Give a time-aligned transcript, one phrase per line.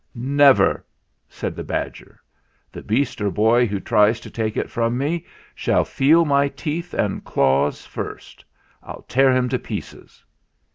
[0.15, 0.83] "Never,"
[1.29, 2.19] said the badger;
[2.71, 6.95] "the beast or boy who tries to take it from me shall feel my teeth
[6.95, 8.43] and claws first.
[8.81, 10.25] I'll tear him to pieces